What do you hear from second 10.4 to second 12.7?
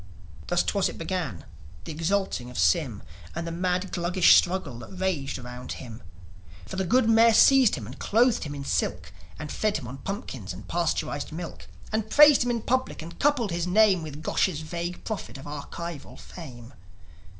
and pasteurised milk, And praised him in